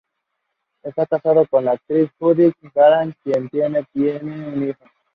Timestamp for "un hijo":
4.47-4.83